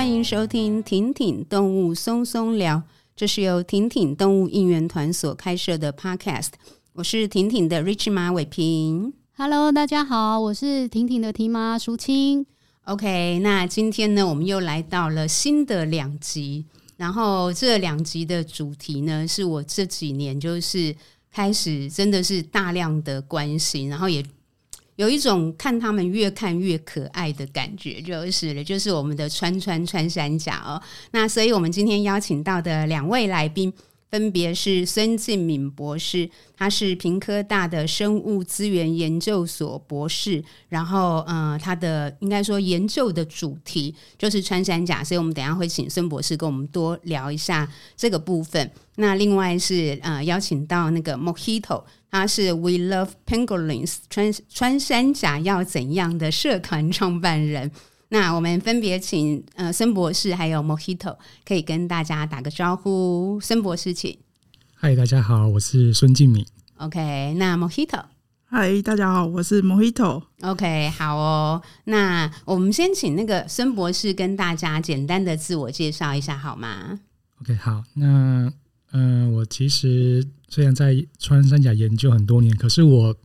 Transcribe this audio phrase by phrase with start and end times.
[0.00, 2.82] 欢迎收听婷婷动物松松聊，
[3.14, 6.52] 这是由婷婷动物应援团所开设的 Podcast。
[6.94, 9.12] 我是婷婷的 Rich 马伟平。
[9.36, 12.46] Hello，大家好，我是婷婷的 T 妈淑清。
[12.84, 16.64] OK，那今天呢，我们又来到了新的两集，
[16.96, 20.96] 然后这两集的主题呢，是我这几年就是
[21.30, 24.24] 开始真的是大量的关心，然后也。
[25.00, 30.80] 有一种看他们越看越可爱的感觉，就是了，就是我们的川川穿山甲哦。
[31.12, 33.72] 那所以我们今天邀请到的两位来宾。
[34.10, 48.68] 分别是孙敬敏博士，他是屏科大的生物资源研究所博士，然后呃，他的应该说研究的主题就是穿山甲，所以我们等下会请孙博士跟我们多聊一下这个部分。
[48.96, 57.70] 那另外是呃邀请到那个 Mojito，他是 We Love Penguins 穿穿山甲要怎样的社团创办人。
[58.08, 63.38] 那我们分别请呃孙博士还有 Mojito 可以跟大家打个招呼。
[63.40, 64.18] 孙博士，请。
[64.74, 66.44] 嗨，大家好，我是孙敬敏。
[66.78, 68.02] OK，那 Mojito。
[68.46, 70.24] 嗨，大家好，我是 Mojito。
[70.40, 71.62] OK，好哦。
[71.84, 76.98] 那我们先请那个孙博士跟大家简单的自我介绍一下好吗
[77.42, 77.84] ？OK，好。
[77.94, 78.52] 那
[78.92, 83.16] 嗯、呃，我其实虽然在穿山甲研究很多年，可是我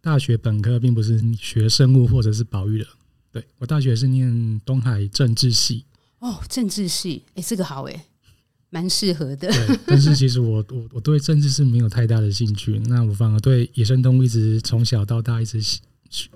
[0.00, 2.86] 大学本科并不是学生物或者是保育的。
[3.32, 5.84] 对，我大学是念东海政治系
[6.20, 8.06] 哦，政治系，哎，这个好哎，
[8.70, 9.48] 蛮适合的。
[9.48, 15.58] 对， 但是其实我我我对政治是没有太大的兴趣，那我反而对野生动物一直从小到大一直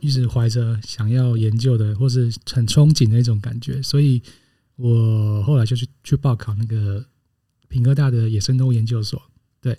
[0.01, 4.21] 一直怀着想要研究的或是很憧憬的一种感觉，所以
[4.75, 7.05] 我后来就去去报考那个
[7.69, 9.21] 屏科大的野生动物研究所。
[9.61, 9.79] 对，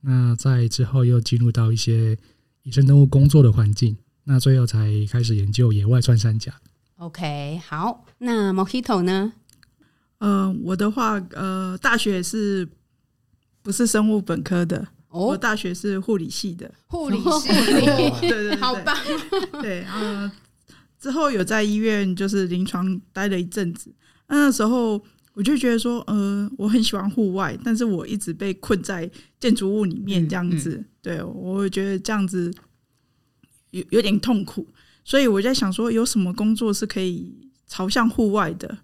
[0.00, 2.16] 那在之后又进入到一些
[2.62, 3.96] 野生动物工作的环境。
[4.24, 6.54] 那最后才开始研究野外穿山甲。
[6.96, 9.32] OK，好，那 Mojito 呢？
[10.18, 12.68] 呃，我的话，呃，大学是
[13.62, 14.86] 不是生物本科的？
[15.08, 16.70] 哦，我大学是护理系的。
[16.86, 17.48] 护理系，
[18.20, 18.94] 对，对好棒。
[19.62, 20.30] 对，呃，
[21.00, 23.92] 之后有在医院就是临床待了一阵子。
[24.28, 25.02] 那时候
[25.34, 30.76] 我就觉得说，呃，我很喜欢户外，但是我一直被困在建筑物里面这样子。
[30.76, 32.52] 嗯嗯、对，我会觉得这样子。
[33.70, 34.66] 有有点痛苦，
[35.04, 37.32] 所以我在想说，有什么工作是可以
[37.68, 38.78] 朝向户外的，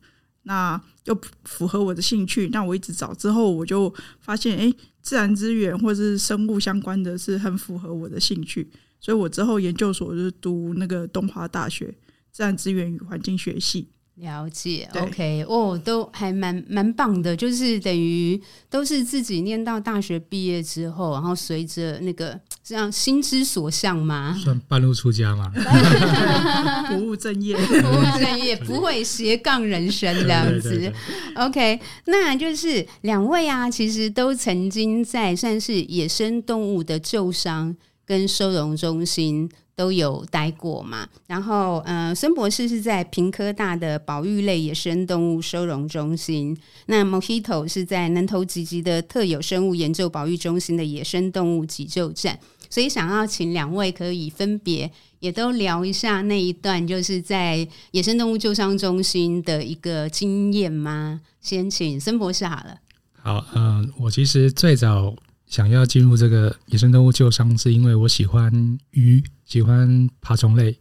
[0.44, 2.48] 那又符合我的兴趣。
[2.50, 8.70] 那我一直找之后，我就发现，哎，自然资源或者是生物相关的是很符合我的兴趣。
[9.00, 11.92] 所以我之后研究所就是读那个东华大学
[12.30, 13.88] 自然资源与环境学系。
[14.16, 18.40] 了解，OK，哦，都还蛮蛮棒的，就是等于
[18.70, 25.52] 都是自己念到大学毕业之后，然后随着那个这样心之所向嘛， 算半路出家嘛，
[26.88, 30.90] 不务正业，不务正业，不会斜杠人生这样子。
[31.34, 39.50] OK，那就是两位啊，其实都曾经在算是野生动物的救伤跟收容中心。
[39.76, 46.56] 都有待过嘛，然后，呃，孙博士是在屏科大的保育类野生动物收容中心，
[46.86, 52.38] 那 Mojito 是在南投集集的特有生物研究保育中心的野生动物急救站，
[52.70, 61.20] 所以想要请两位可以分别也都聊一下那一段，就是在野生动物救伤中心的一个经验吗？
[61.42, 62.78] 先请孙博士好了。
[63.12, 65.14] 好，嗯、我其实最早。
[65.46, 68.50] 想要进入这个野生动物救伤，是因为我喜欢
[68.90, 70.76] 鱼，喜欢爬虫类，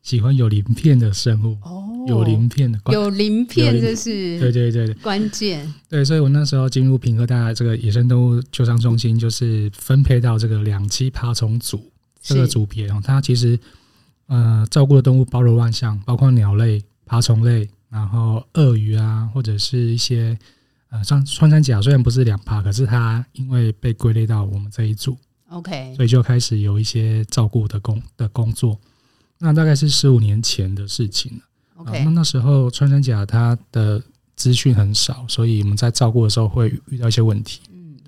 [0.00, 1.58] 喜欢有鳞片的生物。
[1.62, 5.70] 哦，有鳞片的，有鳞片这是对对对关键。
[5.88, 11.92] 对，所以我那时候进入屏科大这个野生动物救伤中心，就是分配到这个两栖爬虫组
[12.22, 13.00] 这个组别哦。
[13.04, 13.58] 它其实
[14.28, 20.38] 呃照顾的动物包罗万象，包括鸟类、爬虫类，然后鳄鱼啊，或者是一些。
[20.90, 25.18] 呃，像穿山甲虽然不是两爬，可是它因为被归类到我们这一组
[25.54, 28.78] ，OK，所以就开始有一些照顾的工的工作。
[29.38, 31.42] 那大概是十五年前的事情了。
[31.76, 34.02] OK，呃，那那时候穿山甲它的
[34.36, 37.60] 资讯很少，所以我们在照顾的时候会遇到一些问题。
[37.72, 37.98] 嗯，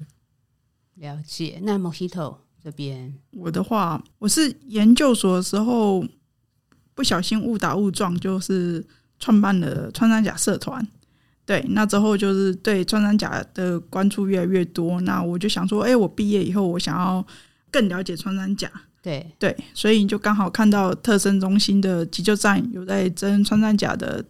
[0.94, 1.58] 了解。
[1.62, 6.06] 那 Mojito 这边，我的话，我是研究所的时候
[6.94, 8.86] 不小心误打误撞，就是
[9.18, 10.86] 创办了穿山甲社团。
[11.46, 15.00] 对，那之后就是对穿山甲的关注越来越多。
[15.02, 17.24] 那我就想说，哎，我毕业以后，我想要
[17.70, 18.68] 更了解穿山甲。
[19.00, 24.24] 对对，所以你就刚好看到特生中心的急救站有在征穿山甲的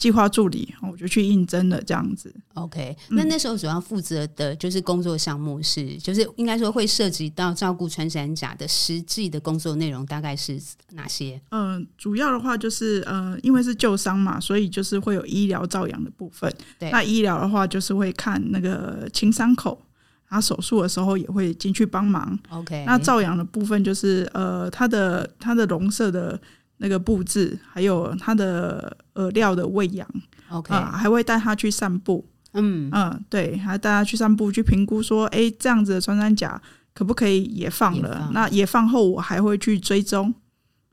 [0.00, 2.34] 计划助理，我就去应征了这样子。
[2.54, 10.58] OK，那那时候主要负责的就是工作项目是，就是应该说会涉及到照顾穿山甲的实际的工作内容大概是
[10.92, 11.38] 哪些？
[11.50, 16.50] 嗯、呃，主要的话就是呃，因为是旧伤嘛，所以就是会有医疗照养的部分。
[16.78, 19.82] 对，那医疗的话就是会看那个清伤口，
[20.26, 22.38] 他手术的时候也会进去帮忙。
[22.48, 26.40] OK，那照养的部分就是呃，它的它的笼舍的。
[26.82, 30.08] 那个布置，还有它的饵料的喂养
[30.48, 36.60] ，OK，啊，还会带他去散步，嗯嗯，对，还带他去散步，去评估说，哎，这样子的穿山甲
[36.94, 38.18] 可不可以也放了？
[38.20, 40.34] 放那也放后，我还会去追踪，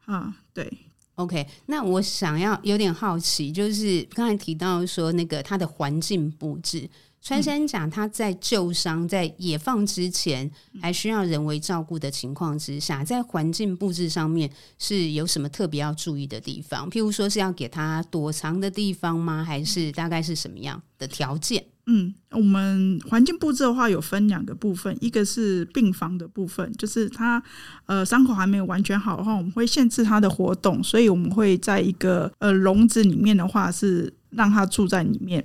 [0.05, 0.71] 啊，对
[1.15, 6.89] ，OK，那我想要有点好奇，就是刚才提到说那个它的环境布置。
[7.27, 10.49] 穿山甲它在旧伤在野放之前，
[10.81, 16.89] 还需要人为照顾的情况之下，在环境布置上面是有什么特别要注意的地方？
[16.89, 19.43] 譬如说是要给它躲藏的地方吗？
[19.43, 21.65] 还是大概是什么样的条件？
[21.87, 27.43] 嗯，我们环境布置的话有分两个部分，一个是病房的部分，就是它
[27.87, 35.43] 呃伤口还没有完全好的话，我们会限制它的活动，所以我们会在一个呃笼子里面的话是让它住在里面。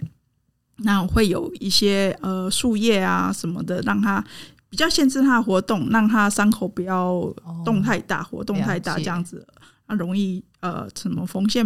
[0.77, 4.25] 那会有一些呃树叶啊什么的，让它
[4.69, 7.23] 比较限制它的活动，让它伤口不要
[7.65, 9.47] 动太大，哦、活动太大这样子，
[9.87, 11.65] 那容易呃什么缝线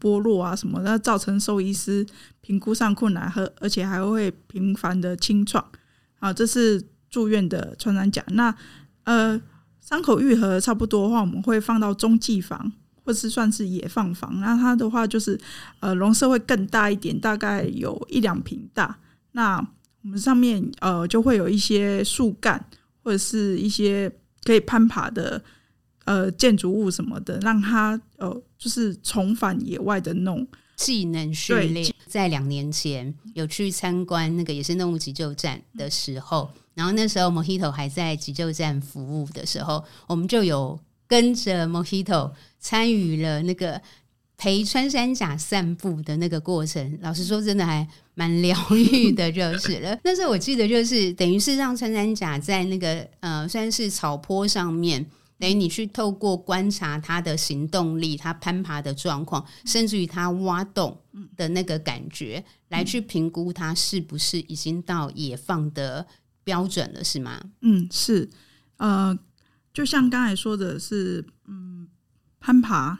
[0.00, 2.06] 剥落啊什么的，造成兽医师
[2.42, 5.64] 评估上困难和而且还会频繁的清创
[6.20, 8.22] 啊，这是住院的穿山甲。
[8.28, 8.54] 那
[9.04, 9.40] 呃
[9.80, 12.72] 伤口愈合差不多的话，我们会放到中继房。
[13.04, 15.38] 或是算是野放房，那它的话就是，
[15.80, 18.98] 呃，笼舍会更大一点，大概有一两平大。
[19.32, 19.58] 那
[20.02, 22.64] 我们上面呃就会有一些树干
[23.02, 24.10] 或者是一些
[24.42, 25.42] 可以攀爬的
[26.04, 30.46] 呃建筑物什么的，让它呃就是重返野外的那种
[30.76, 31.94] 技能训练。
[32.06, 40.80] 在两年前有去参观那个野生动物急救站的时候，然后那时候 Mojito 还在急救站服务的时候，我们就有。
[41.14, 43.80] 跟着 Mojito 参与了那个
[44.36, 49.96] 陪穿山甲散步的那个过程，老实说，真的还蛮疗愈的，就是了。
[50.02, 55.06] 那时候我记得，就是等于是让穿山甲在那个呃，算是草坡上面，
[55.38, 60.98] 等于你去透过观察它的行动力、它攀爬的状况，甚至于它挖洞
[61.36, 66.04] 的那个感觉，来去评估它是不是已经到野放的
[66.42, 67.40] 标准了，是吗？
[67.60, 68.28] 嗯，是，
[68.78, 69.16] 呃。
[69.74, 71.88] 就像刚才说的是，嗯，
[72.38, 72.96] 攀爬，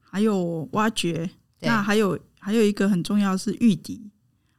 [0.00, 1.30] 还有挖掘，
[1.60, 4.10] 那还有还有一个很重要是御敌，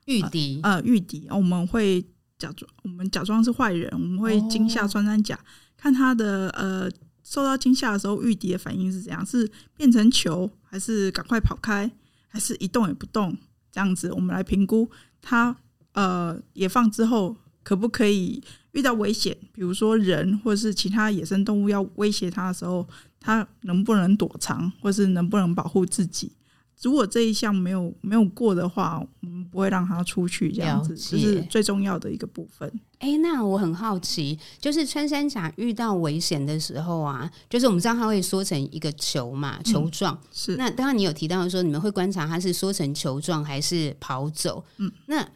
[0.06, 2.02] 御敌，呃，御敌，我们会
[2.40, 5.44] 假装我们假装是坏人，我们会惊吓穿山甲，哦、
[5.75, 6.90] 看他的呃
[7.22, 11.92] 受到惊吓的时候，御敌的反应是怎样，是变成球，还是赶快跑开，
[12.30, 13.38] 还是一动也不动，
[13.69, 14.90] 这样子，我们来评估。
[15.22, 15.54] 他
[15.92, 18.42] 呃野放之后可不可以。
[18.78, 22.88] 遇到危险，比如说人或者是其他野生动物要威胁它的时候，
[23.20, 26.32] 它能不能躲藏，或是能不能保护自己？
[26.84, 30.52] 如果这一项没有没有过的话，我们不会让它出去。
[30.52, 32.72] 这样子，这是最重要的一个部分。
[33.00, 40.28] 哎、欸，那我很好奇，就是穿山甲遇到危险的时候啊，就是我们知道它会缩成一个球嘛，球状、嗯。
[40.32, 40.56] 是。
[40.56, 44.64] 那刚刚你有提到说，你们会观察它是缩成球状还是跑走？
[44.78, 45.28] 嗯，那。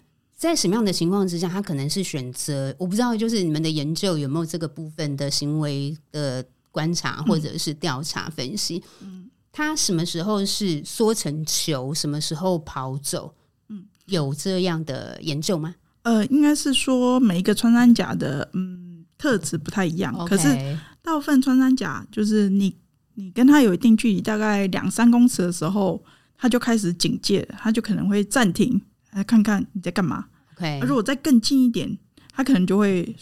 [0.41, 2.75] 在什么样的情况之下，他可能是选择？
[2.79, 8.81] 我不知道，就是你们的研究有没有这个部分的行为的观察或者是调查分析？
[9.01, 13.35] 嗯，他什么时候是缩成球，什么时候跑走？
[13.69, 15.75] 嗯，有这样的研究吗？
[16.01, 20.27] 呃，应该是说每一个穿山甲的嗯特质不太一样，Okay.
[20.27, 22.75] 可是大部分穿山甲就是你
[23.13, 26.03] 你跟他有一定距离，大概两三公尺的时候，
[26.35, 30.25] 他就开始警戒，他就可能会暂停来看看你在干嘛。
[30.57, 30.79] Okay.
[30.85, 31.97] 如果再更近一点，
[32.33, 33.15] 他可能就会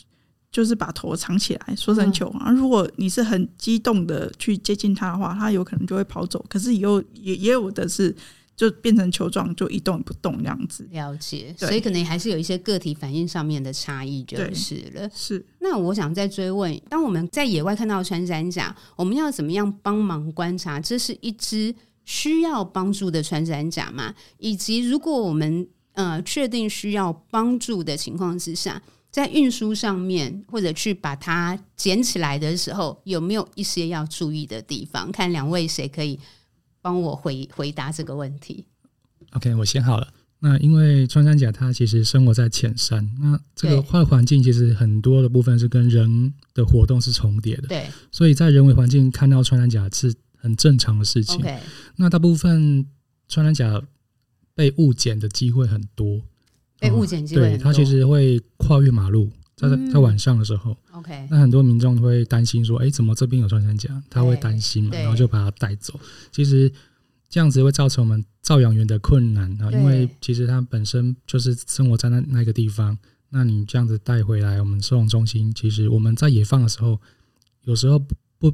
[0.52, 2.28] 就是把头藏起来，缩成球。
[2.40, 6.44] 而、嗯，如果你是很激动的去接近他的话，他有可能就会跑走。
[6.50, 8.14] 可是也有也也有的是
[8.56, 10.86] 就变成球状，就一动也不动这样子。
[10.92, 15.10] 了解，所以可能还是有一些个体反应上面的差异，就是了。
[15.14, 15.46] 是。
[15.60, 20.80] 那我想再追问：当我们在野外看到穿山甲，我们要怎么样帮忙观察？
[20.80, 24.14] 这是一只需要帮助的穿山甲吗？
[24.40, 25.66] 以及如果我们
[26.00, 35.12] 呃，确定需要帮助的情况之下，在运输上面或者去把它捡起来的时候，有没有一些要注意的地方？
[35.12, 36.18] 看两位谁可以
[36.82, 38.64] 帮我回回答这个问题
[39.32, 40.08] ？OK，我先好了。
[40.40, 51.44] 那因为穿山甲它其实生活在浅山，那这个坏环境其实很多的部分是跟人的活动是重叠的，对，所以在人为环境看到穿山甲是很正常的事情。
[51.98, 52.88] 那大部分
[53.28, 53.84] 穿山甲。
[54.60, 56.22] 被误检的机会很多。
[56.82, 60.76] 被误检机会很多，对，他其实会跨越马路，在在晚上的时候。
[60.92, 65.98] 嗯、OK，那很多民众会担心说：“哎、欸，怎么这边有穿山甲？”他会担心嘛，然后就把他带走。
[66.30, 66.70] 其实
[67.30, 72.98] 这样子会造成我们照养员的困难啊，因为其实他本身就是生活在那那个地方。
[73.30, 77.00] 那你这样子带回来，我们收容中心，其实我们在野放的时候，
[77.64, 78.54] 有时候不不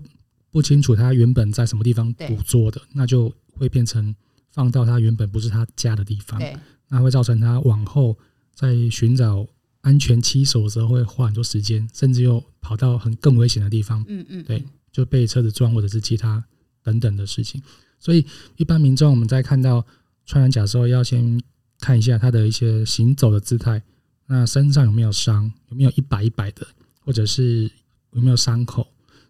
[0.52, 4.16] 不清楚他原本在什么地方捕捉的，那就会变成
[4.56, 6.42] 放到他原本不是他家的地方，
[6.88, 8.18] 那会造成他往后
[8.54, 9.46] 在寻找
[9.82, 16.42] 安全栖所的时候会花很多时间，甚至又跑到很更危险的地方，嗯嗯，对，就被车子撞或者是其他
[16.82, 17.62] 等等的事情。
[18.00, 19.86] 所以一般民众我们在看到
[20.26, 21.42] 穿山甲的时候，要先
[21.82, 23.84] 看一下他的一些行走的姿态。
[24.28, 25.52] 那身上有没有伤？
[25.68, 26.66] 有没有一摆一摆的？
[27.02, 27.70] 或者是
[28.14, 28.88] 有没有伤口？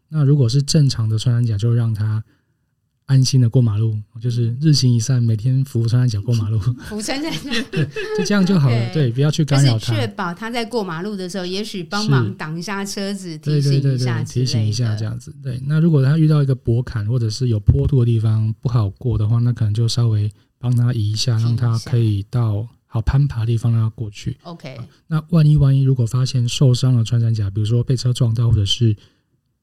[0.08, 2.24] 那如果是正常的穿山甲，就让他
[3.05, 7.51] 安心的过马路，就是日行一善，每天扶穿山甲过马路，扶穿山甲，
[8.17, 8.75] 就这样就好了。
[8.93, 15.33] 对，不要去干扰他，确保他在过马路的时候，也许帮忙挡一下车子，提醒一下，提醒一下这样子。
[15.43, 22.67] 对，那如果他遇到一个驳坎或者是有坡度的地方不好过的话，那可能就稍微帮他移一下，让他可以到。
[22.88, 24.38] 好攀爬的地方让他过去。
[24.43, 28.95] OK，那万一万一如果发现受伤了穿山甲，比如说被车撞到，或者是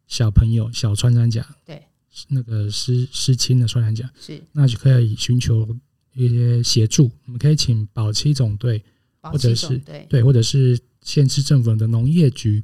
[0.06, 1.82] 小朋友小穿山甲，对，
[2.28, 5.76] 那个失失亲的穿山甲，是，那就可以寻求
[6.14, 7.11] 一些协助。
[7.26, 8.83] 我们可以请保七总队，
[9.21, 9.78] 或者是
[10.09, 12.62] 对，或者是县市政府的农业局，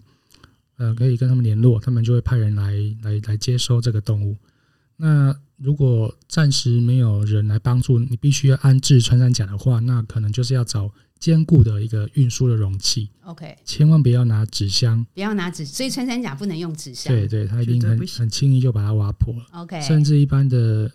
[0.77, 4.37] 呃，可以跟他们联络，他们就会派人来来来接收这个动物。
[4.97, 13.11] 那如果暂时没有人来帮助，你必须要安置穿山甲的话，那可能就是要找坚固的一个运输的容器。
[13.23, 17.15] OK，千万不要拿纸箱，不要拿纸，所以穿山甲不能用纸箱。
[17.15, 19.47] 对对，它一定很很轻易就把它挖破了。
[19.53, 20.91] OK，甚至一般的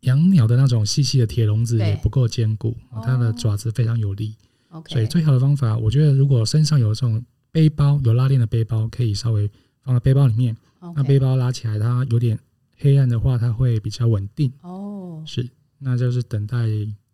[0.00, 4.34] 养鸟的那种细细的铁笼子也不够坚固，它的爪子非常有力。
[4.68, 9.50] OK，所以最好的方法，我觉得如果身上有这种背包，有拉链的背包，可以稍微
[9.82, 10.56] 放到背包里面。
[10.94, 12.38] 那背包拉起来，它有点。
[12.78, 15.22] 黑暗的话，它会比较稳定哦。
[15.24, 15.48] 是，
[15.78, 16.66] 那就是等待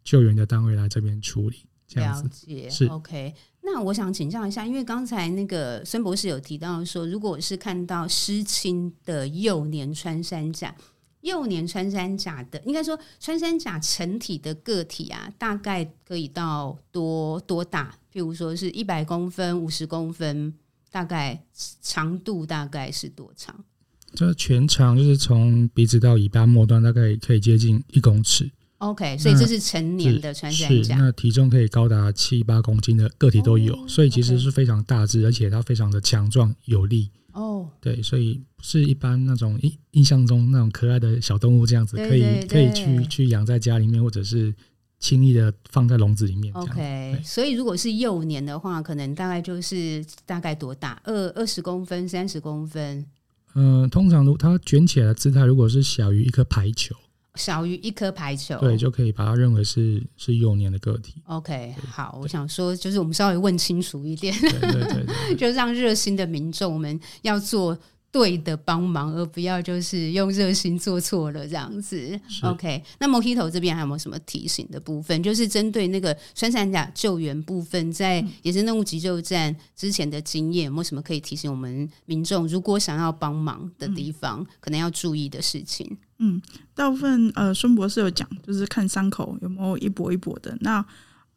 [0.03, 1.59] 救援的单位来这边处理。
[1.95, 2.47] 这样子。
[2.47, 2.87] 了解。
[2.89, 3.35] OK。
[3.65, 10.75] 那我想请教一下，因为刚才那个孙博士有提到说，如果是看到失亲的幼年穿山甲，
[11.21, 17.95] 幼年穿山甲的，应该说穿山甲成体的个体啊，大概可以到多多大？
[18.13, 20.53] 譬如说是一百公分、五十公分，
[20.91, 21.41] 大概
[21.81, 23.65] 长度大概是多长？
[24.13, 28.51] 这全长就是从鼻子到尾巴末端，大概可以接近一公尺。
[28.83, 37.09] OK，所以这是成年的穿山甲，那体重可以高达七八公斤的个体都有，哦、所以其实是非常大只，而且它非常的强壮有力。
[37.33, 44.53] 哦，对，所以不是一般那种印印象中那种可爱的小动物这样子，可以可以去去养在家里面，或者是
[44.99, 46.53] 轻易的放在笼子里面。
[46.53, 51.01] OK，所以如果是幼年的话，可能大概就是大概多大？
[51.05, 53.07] 二二十公分、三十公分。
[53.55, 56.97] 嗯，通常如它卷起来的姿态，如果是小于一颗排球，
[57.35, 61.15] 小于一颗排球，对，就可以把它认为是是幼年的个体。
[61.27, 67.79] OK，好，我想说，就是我们稍微问清楚一点，对对对，对，对， 就让热心的民众我们要做。
[68.13, 72.21] 对的，帮忙，而不要就是用热心做错了这样子。
[72.43, 75.23] OK，那 Mojito 这边还有没有什么提醒的部分？
[75.23, 85.97] 就是针对那个穿山甲救援部分，在野生动物急救站之前的经验，有没有什么可以提醒我们民众，如果想要帮忙的地方，可能要注意的事情？
[86.19, 86.39] 嗯，
[86.75, 90.55] 大部分呃，孙博士有讲，就是看伤口有没有一跛一跛的。
[90.61, 90.85] 那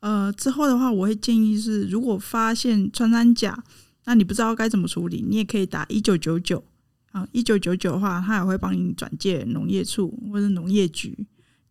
[0.01, 3.63] 呃之后的话，我会建议是，如果发现穿山甲。
[4.05, 6.63] 那你不知道该怎么处理，你也可以打一九九九
[7.11, 11.25] 啊，一九九九的话，他也会帮你转介农业处或者农业局。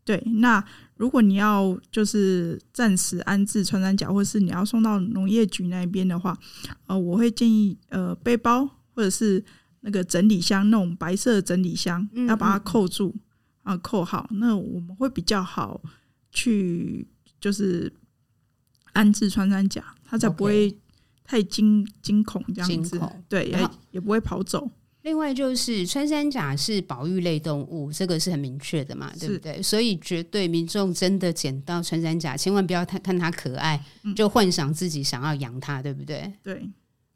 [0.05, 0.62] 对，那
[0.97, 6.37] 如果你要就是暂时安置穿山甲，或是你要送到农业局那边的话，
[6.87, 9.43] 呃，我会建议呃背包或者是
[9.81, 13.14] 那个整理箱，那种白色的整理箱，要把它扣住
[13.62, 15.81] 啊，扣好，那我们会比较好
[16.33, 17.07] 去
[17.41, 17.93] 就是
[18.93, 20.76] 安置穿山甲，它才不会。
[21.25, 24.71] 太惊惊恐这样子，对，也也不会跑走。
[25.02, 29.62] 另外就是穿山甲是保育类动物，这个是很明确的嘛，对不对？
[29.62, 33.83] 所以绝对民众真的捡到穿山甲，千万不要看看它可爱，
[34.16, 36.33] 就幻想自己想要养它，对不对？
[36.43, 36.66] 对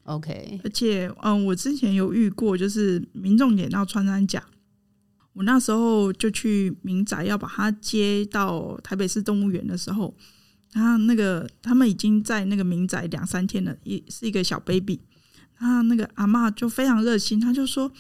[0.05, 0.61] ，OK。
[0.65, 4.43] 而且，嗯，我之前有遇过，就是民众捡到穿山甲，
[5.33, 10.15] 我那时候就去民宅要把它接到台北市动物园的时候。
[10.73, 15.01] 然后那个他们已经在那个民宅两三天了，一是一个小 baby。
[15.59, 17.91] 然后那个阿嬷就非常热心，他就说：“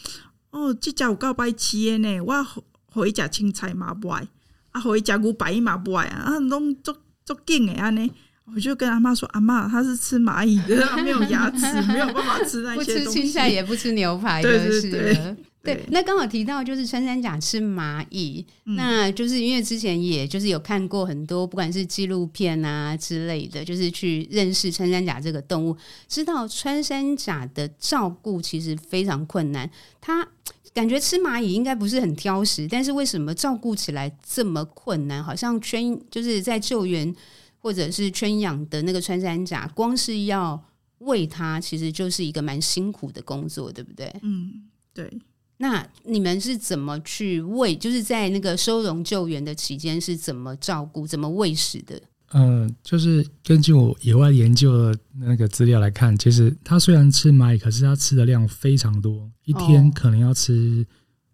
[0.51, 2.47] 哦，这家有告白期的呢，我
[2.87, 4.29] 回家青菜嘛不爱，
[4.71, 8.09] 啊回家古白嘛不爱啊，拢做做劲哎呢。
[8.55, 13.05] 我就跟阿妈说：“阿妈，他是吃蚂蚁的，他没有牙齿， 没有办法吃那些东西。
[13.05, 14.41] 不吃青菜，也不吃牛排。
[14.41, 15.37] 对，对，对，
[15.75, 25.77] 对，那刚好提到就是穿山甲吃蚂蚁，嗯，那就是因为之前也就是有看过很多，不管是纪录片啊之类的，就是去认识穿山甲这个动物，
[26.09, 29.71] 知道穿山甲的照顾其实非常困难。
[30.01, 30.27] 它
[30.73, 35.23] 感觉吃蚂蚁应该不是很挑食，但是为什么照顾起来这么困难？
[35.23, 37.15] 好像圈就是在救援。”
[37.61, 40.59] 或者是圈养的那个穿山甲，光是要
[40.99, 44.15] 喂它，其实就是一个蛮辛苦的工作，对不对？
[44.23, 44.63] 嗯，
[44.95, 45.11] 对。
[45.59, 47.77] 那你们是怎么去喂？
[47.77, 52.00] 就是在那个收容救援的期间，是怎么照顾、怎么喂食的？
[52.33, 60.87] 嗯、呃，就是根据我野外研究的那个资料来看，其实它虽然吃蚂蚁，可是它吃的量非常多，一天可能要吃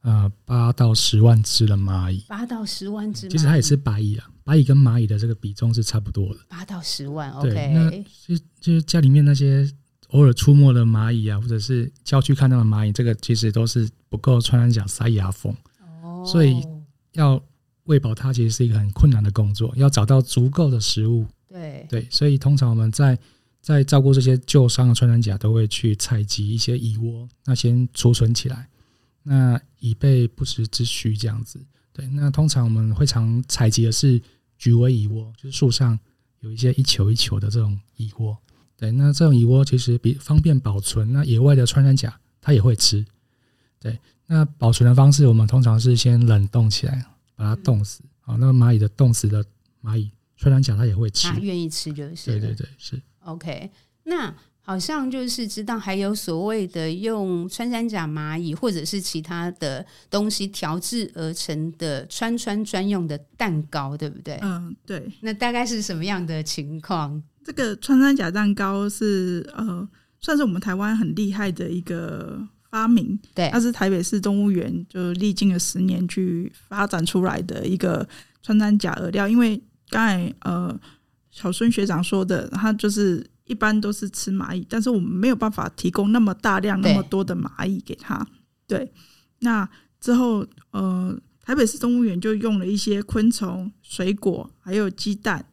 [0.02, 2.25] 呃八到十万只的蚂蚁。
[2.28, 4.28] 八到十万只，其实它也是白蚁啊。
[4.45, 7.31] 白蚁跟蚂蚁的这个比重是差不多的，八到十万。
[7.33, 7.90] ，OK，那
[8.26, 9.69] 就就是家里面那些
[10.14, 15.54] 偶尔出没的蚂蚁啊，或者是郊区看到的蚂蚁，这个其实都是不够穿山甲塞牙缝。
[16.02, 16.62] 哦，所以
[17.12, 17.40] 要
[17.85, 21.26] 喂饱它，其实是一个很困难的工作，要找到足够的食物。
[21.49, 23.18] 对对，所以通常我们在
[23.61, 28.68] 在照顾这些旧伤的穿山甲，都会去采集一些蚁窝，那先储存起来，
[29.23, 31.61] 那以备不时之需这样子。
[31.92, 34.21] 对，那通常我们会常采集的是。
[34.56, 35.99] 菊尾蚁窝就是树上
[36.38, 38.38] 有一些一球一球的这种蚁窝，
[38.76, 41.12] 对，那这种蚁窝其实比方便保存。
[41.12, 43.04] 那野外的穿山甲它也会吃，
[43.81, 43.99] 对。
[44.26, 47.04] 那保存的方式，我们通常是先冷冻起来，
[47.37, 48.02] 把它冻死。
[48.21, 49.45] 好，那蚂蚁的冻死的
[49.83, 52.31] 蚂蚁，穿山甲它也会吃，它愿意吃就是。
[52.31, 53.00] 对对对，是。
[53.21, 53.71] OK，
[54.04, 54.35] 那。
[54.66, 64.38] 好像就是知道还有所谓的用穿山甲、蚂蚁或者是其他的东西调制而成的穿穿专用的蛋糕，对不对？
[64.40, 65.07] 嗯，对。
[65.21, 67.23] 那大概是什么样的情况？
[67.44, 69.86] 这个穿山甲蛋糕是呃，
[70.20, 73.18] 算是我们台湾很厉害的一个发明。
[73.34, 78.08] 对，它是台北市动物园就历经了十年去发展出来的一个
[78.42, 79.28] 穿山甲饵料。
[79.28, 80.74] 因为刚才呃
[81.30, 83.24] 小孙学长说的，他就是。
[83.46, 88.26] 一般都是吃蚂蚁，但是我们没有办法提供那么大量、那么多的蚂蚁给他。
[88.66, 88.90] 对，
[89.40, 89.68] 那
[90.00, 95.44] 之后，呃，台北市动物园就用了一些昆虫、水果，还有鸡蛋，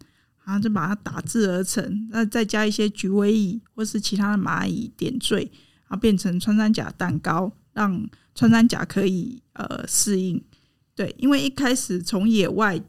[0.51, 2.07] 然后就把它打制而成。
[2.11, 5.37] 那再加一些菊尾蚁或是其他的蚂蚁点缀，
[5.87, 10.43] 然后变成穿山甲蛋糕，让穿山甲可以呃适应。
[10.95, 12.81] 对，因为一开始从野外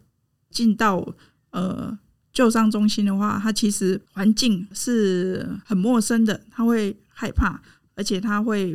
[0.51, 1.15] 进到
[1.51, 1.99] 呃。
[2.35, 7.61] 救伤中心的话，它其实环境是很陌生的，它会害怕，
[7.95, 8.75] 而且它会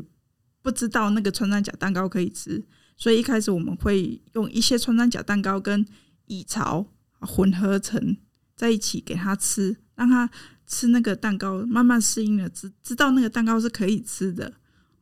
[0.61, 2.63] 不知道那个穿山甲蛋糕可以吃，
[2.95, 5.83] 所以一开始我们会用一些穿山甲蛋糕跟
[6.27, 6.85] 蚁巢
[7.21, 8.15] 混合成
[8.57, 10.29] 在一起给他吃，让他
[10.65, 14.51] 吃那个蛋糕，慢慢适应了，知知道那个蛋糕是可以吃的。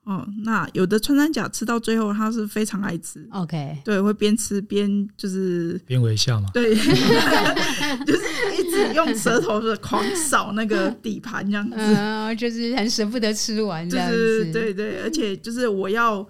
[0.03, 3.27] 哦，那有的穿山甲吃到最后，他是非常爱吃。
[3.31, 6.47] OK，对，会边吃边就是边微笑嘛。
[6.53, 6.75] 对，
[8.05, 8.21] 就是
[8.55, 14.51] 一直用舌头的狂扫那个底盘这样子，嗯，就是很舍不得吃完这样子。
[14.53, 16.27] 对对，而且就是我要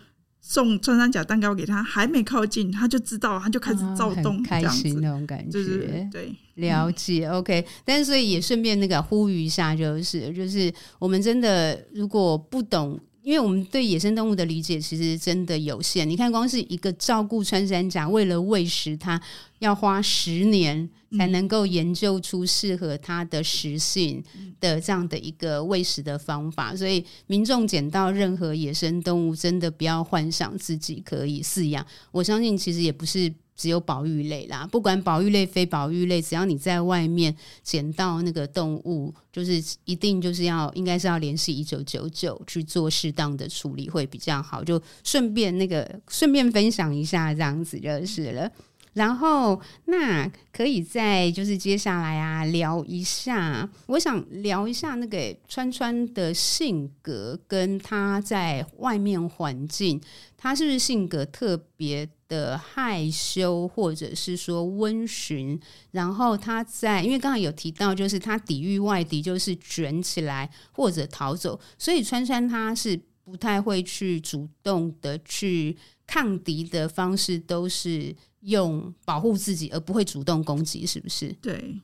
[0.48, 5.52] 送穿山甲蛋糕给他，还没靠近，他就知道，他就开始躁动，哦，开心那种感觉。
[5.52, 7.28] 就是，对，了解。
[7.28, 13.00] OK，但是所以也顺便那个呼吁一下，就是就是我们真的如果不懂。
[13.24, 19.20] 因为我们对野生动物的理解其实真的有限，你看，光是一个照顾穿山甲，为了喂食它，
[19.58, 24.24] 要花十年才能够研究出适合它的食性
[24.60, 26.76] 的这样的一个喂食的方法。
[26.76, 31.86] 所以，民众捡到任何野生动物，真的不要幻想自己可以饲养。
[32.12, 33.34] 我相信，其实也不是。
[33.58, 44.62] 只有保育类啦，不管保育类、非保育类，只要你在外面捡到那个动物，就是一定就是要，应该是要联系一九九九去做适当的处理会比较好。
[44.62, 48.52] 就顺便那个顺便分享一下，这样子就是了。
[48.96, 60.02] 然后那可以再就是接下来啊聊一下，我想聊一下那个川川的性格，跟他在外面环境，
[60.38, 65.60] 他是不是性格特别的害羞，或者是说温驯，
[65.92, 75.76] 然后他在，因为刚才有提到，就是他抵御外敌，就是卷起来或者逃走，所以川川他是不太会去主动的去
[76.08, 81.36] 抗敌的方式，都是用保护自己，而不会主动攻击，是不是？
[81.42, 81.80] 对，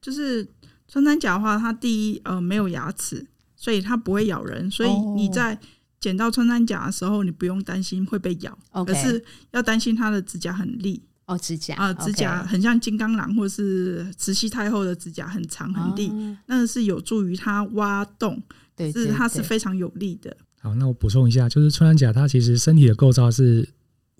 [0.00, 0.46] 就是
[0.88, 5.58] 穿山甲的话，它第一呃没有牙齿，所以它不会咬人，所以你在。
[6.02, 8.90] 捡到穿山甲的时候，你不用担心会被咬，okay.
[8.90, 18.42] 而是要担心它的指甲很利，哦，指甲啊，指甲很像金刚狼或是慈禧太后的指甲，很长很利，哦、那是有助于它挖洞，
[18.74, 20.36] 对，对，对，是它是非常有利的。
[20.60, 23.68] 好，那我补充一下，就是穿山甲它其实身体的构造是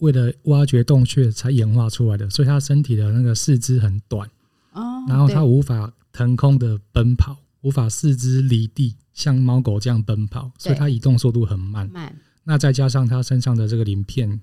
[0.03, 4.29] 为了挖掘洞穴才演化出来的，所以它身体的那个四肢很短，
[4.73, 11.88] 哦，然后它无法腾空的奔跑，无法四肢离地像猫狗这样奔跑，所以它移动速度很慢。
[11.91, 14.41] 慢，那再加上它身上的这个鳞片。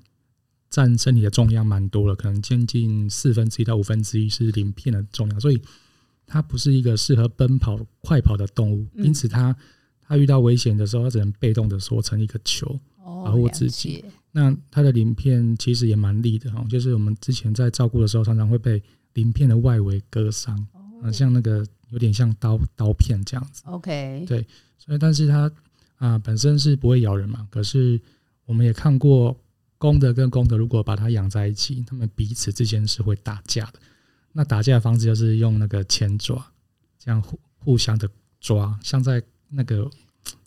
[0.72, 5.60] 占身体的重量蛮多了，可能接近四分之一到五分之一是鳞片的重量，所以
[6.28, 8.86] 它不是一个适合奔跑、快跑的动物。
[8.94, 9.60] 因此它，它
[10.10, 14.06] 它遇到危险的时候，它只能被动的缩成一个球，保护自己。
[14.40, 18.82] 那它的鳞片其实也蛮利的哈，就是我们之前在照顾的时候，常常会被
[19.14, 20.56] 鳞片的外围割伤，
[21.04, 23.64] 啊，像那个有点像刀刀片这样子。
[23.66, 24.46] OK，对，
[24.78, 25.52] 所以但是它
[25.98, 28.00] 啊本身是不会咬人嘛，可是
[28.46, 29.36] 我们也看过。
[29.82, 33.80] 公的跟公的，如果把它养在一起，它们彼此之间是会打架的。
[34.34, 36.46] 那打架的方式就是用那个前爪，
[37.00, 38.10] 这样互互相的
[38.42, 39.90] 抓，像在那个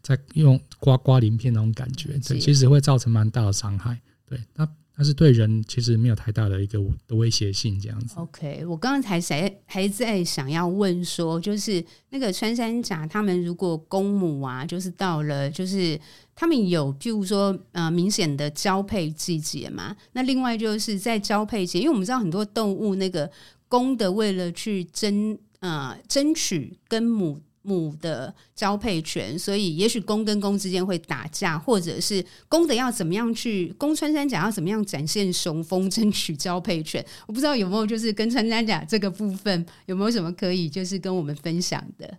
[0.02, 4.00] 在用刮刮鳞片那种感觉，对，其实会造成蛮大的伤害。
[4.26, 4.68] 对，那。
[4.94, 8.14] 但是对人其实没有太大的一个的威胁性，这样子。
[8.16, 15.98] OK，我刚刚才还还在想要问说，就是那个穿山甲，他们如果公母啊，就是到了，就是
[16.34, 19.96] 他们有譬如说呃明显的交配季节嘛？
[20.12, 23.28] 那另外就是在交配节，因为我们知道很多动物那个
[23.68, 27.40] 公的为了去争呃争取跟母。
[27.62, 37.04] 母的交配权，所以也许公跟公之间会打架，或者是公的要怎么样去公穿山甲要怎么样展现雄风，争取交配权。
[37.26, 42.18] 我不知道有没有就是跟穿山甲这个部分有没有什么可以就是跟我们分享的。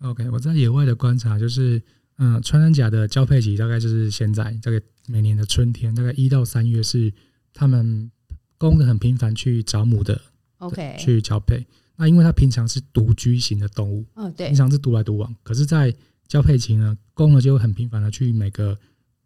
[0.00, 1.82] OK，我在野外的观察就是，
[2.18, 7.12] 嗯、呃，穿山甲的交配期大概就是现在这个每年的春天，大概一到三月是
[7.52, 8.10] 他们
[8.56, 10.20] 公的很频繁去找母的
[10.58, 11.66] ，OK，去交配。
[12.00, 15.34] 那因为它平常是独居型的动物，哦，对，平常是独来独往。
[15.42, 15.92] 可是，在
[16.28, 18.78] 交配期呢，公呢就会很频繁的去每个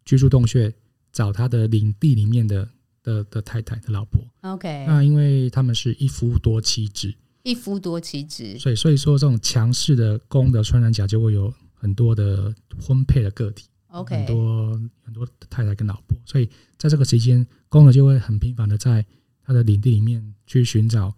[0.03, 0.73] 居住洞穴
[1.11, 2.67] 找它的领地里面的
[3.03, 4.19] 的的太太的老婆。
[4.41, 14.71] OK，那因为他们是一夫多妻制，一夫多妻制，所以所以说这种强势的公的穿山甲就会有很多的婚配的个体，OK，很多
[15.03, 16.17] 很多太太跟老婆。
[16.25, 19.05] 所以在这个期间，公呢就会很频繁的在
[19.45, 21.13] 它的领地里面去寻找。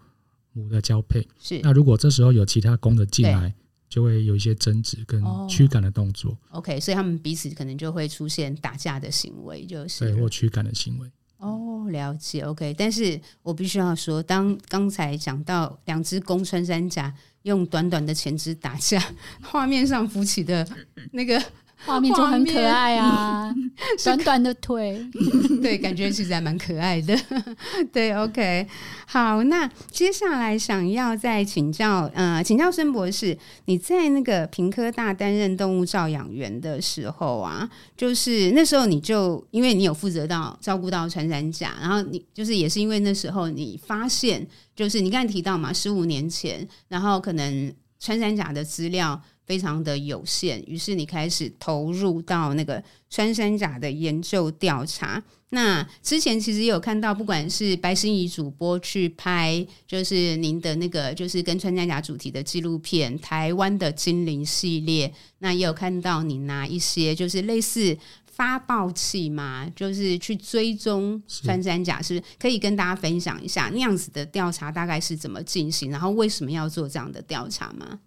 [0.55, 3.53] 母的交配是，那如果这时候有其他公的进来，
[3.87, 6.31] 就会有一些争执跟驱赶的动作。
[6.49, 11.07] Oh, OK，所以他们彼此可能就会出现打架的行为，就是对或驱赶的行为。
[11.37, 12.41] 哦，oh, 了解。
[12.41, 17.13] OK，但是我必须要说，当刚才讲到两只公穿山甲
[17.43, 19.01] 用短短的前肢打架，
[19.43, 20.67] 画面上浮起的
[21.11, 21.41] 那个。
[21.85, 23.53] 画面就很可爱啊，
[24.03, 24.99] 短短的腿，
[25.61, 27.15] 对，感觉其实还蛮可爱的。
[27.93, 28.67] 对，OK，
[29.05, 44.45] 好，那接下来想要再请教，呃，请教申博士，你在那个平科大担任动物照养员的时候啊，就是那时候你就因为你有负责到照顾到穿山甲，然后你就是也是因为那时候你发现，
[44.75, 49.21] 就是你刚才提到嘛，十五年前，然后可能穿山甲的资料。
[49.45, 55.23] 非常的有限，于是你开始投入到那个穿山甲的研究调查。
[55.49, 77.99] 那之前其实也有看到，不管是白心怡主播去拍，就是您的那个就是跟穿山甲主题的纪录片《台湾的精灵》系列，那也有看到你拿一些就是类似发报器嘛，就是去追踪穿山甲，是，是可以跟大家分享一下那样子的调查大概是怎么进行，然后为什么要做这样的调查吗？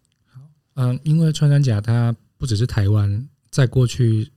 [0.80, 4.30] 嗯，因为穿山甲它不只是台湾，在过去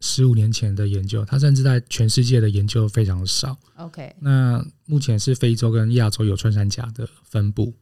[0.00, 3.56] 十五年前的研究，它甚至在全世界的研究非常少。
[3.76, 7.72] OK，那目前是非洲跟亚洲有穿山甲的分布。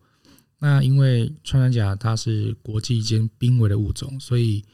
[0.61, 4.65] 那因为穿山甲它是国际间濒危的物种，所以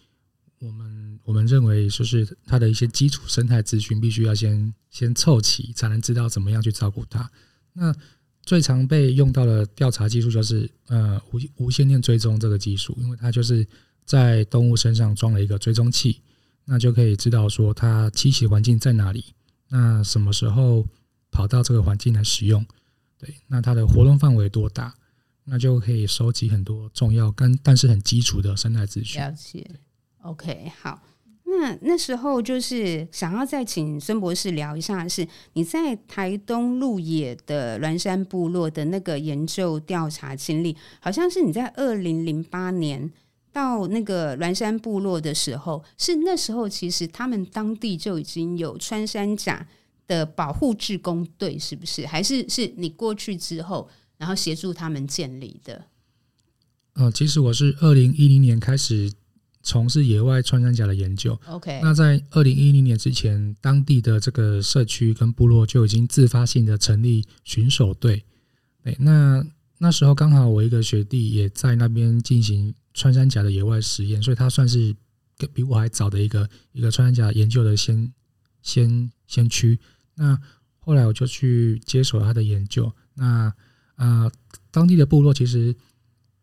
[0.59, 7.31] 我们我们认为就是它的一些基础生态资讯必须要先先凑齐，才能知道怎么样去照顾它。
[7.73, 7.95] 那
[8.43, 13.67] 最常被用到的调查技术就是呃无无线电追踪这个技术，因为它就是
[14.05, 16.21] 在动物身上装了一个追踪器，
[16.65, 19.25] 那就可以知道说它栖息环境在哪里，
[19.69, 20.85] 那什么时候
[21.31, 22.65] 跑到这个环境来使用，
[23.19, 24.95] 对，那它的活动范围多大，
[25.45, 29.21] 那就可以收集很多重要跟但是很基础的生态资讯。
[29.21, 29.71] 了解
[30.23, 31.01] ，OK，好。
[31.51, 43.11] 那那时候就是想要再请孙博士聊一下，是你在台东鹿野的鸾山部落的那个研究调查经历，好像是你在二零零八年
[43.53, 49.67] 到那个鸾山部落的时候，是那时候其实他们当地就已经有穿山甲
[50.07, 52.07] 的保护志工队，是不是？
[52.07, 55.85] 还是是你过去之后，然后协助他们建立的？
[56.95, 59.13] 呃，其实我是二零一零年开始
[59.63, 61.39] 从事野外穿山甲的研究。
[61.47, 68.25] OK，那在二零一零年之前，当地的这个社区跟部落就已经自发性的成立巡守队。
[68.83, 69.45] 对，那
[69.79, 74.95] 那时候刚好我一个学弟也在那边进行穿山甲的野外实验，所以他算是
[75.53, 78.13] 比我还早的一个一个穿山甲研究的先
[78.63, 79.79] 先先驱。
[80.15, 80.39] 那
[80.79, 82.91] 后来我就去接手他的研究。
[83.15, 83.53] 那
[83.97, 84.33] 啊、呃，
[84.71, 85.75] 当地的部落其实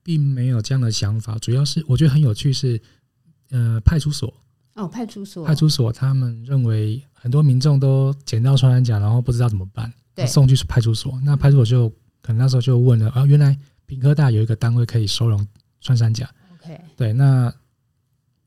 [0.03, 2.79] 并没有这样的想法，主要是我觉得很有趣是，
[3.49, 4.33] 呃，派出所。
[4.73, 11.19] 哦，派出所，派出所他们认为很多民众都捡到穿山甲，然后不知道怎么办，对，送去派出所。
[11.23, 11.89] 那派出所就
[12.21, 13.57] 可能那时候就问了啊，原来
[13.87, 15.47] 屏科大有一个单位可以收容
[15.81, 16.29] 穿山甲。
[16.61, 17.51] OK，对，那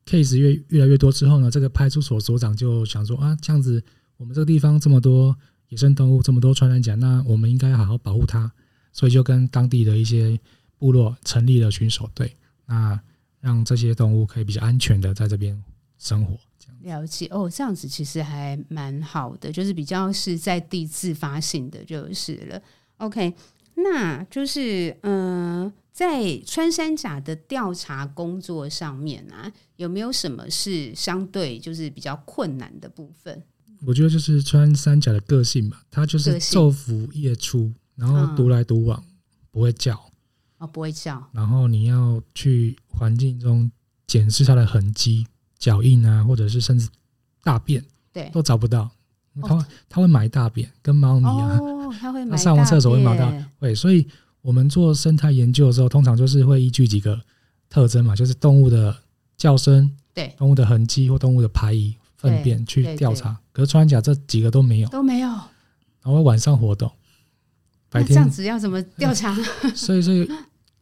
[0.05, 3.83] case 越越来越多之后呢，这个派出所所长就想说啊，这样子
[4.15, 5.35] 我们这个地方这么多
[5.67, 8.49] 野生动物，这么多穿山甲，那我们应该好好保护它，
[8.93, 10.39] 所以就跟当地的一些
[10.77, 12.97] 部落成立了巡守队，那
[13.41, 15.61] 让这些动物可以比较安全的在这边
[15.97, 16.37] 生活。
[16.81, 22.61] 了解哦，这样子其实还蛮好的，就是比较是在地自发性的就是了。
[22.97, 23.33] OK，
[23.75, 33.43] 那就是嗯、呃，在穿山甲的调查工作上面啊，有没有什么是相对就是比较困难的部分？
[33.85, 39.13] 我觉得就是穿山甲的个性吧，它就是昼伏夜出，然后独来独往，嗯、
[39.51, 40.10] 不会叫。
[40.61, 41.21] 哦，不会叫。
[41.33, 43.69] 然后你要去环境中
[44.05, 45.25] 检视它的痕迹、
[45.57, 46.87] 脚印啊，或者是甚至
[47.43, 48.89] 大便，对，都找不到。
[49.41, 52.31] 它会它会埋大便，跟猫咪啊，哦， 它会埋。
[52.31, 53.49] 它上完厕所会埋大便。
[53.59, 54.05] 会，所以
[54.41, 57.19] 我们做生态研究的时候，通常就是会依据几个
[57.67, 58.95] 特征嘛，就是动物的
[59.37, 63.39] 叫声，对，动物的痕迹或动物的排遗、粪便去调查。
[63.51, 65.27] 可是穿山甲这几个都没有，都没有。
[66.03, 66.91] 然后晚上活动，
[67.89, 69.33] 白天这样子要怎么调查？
[69.73, 70.29] 所以，所以。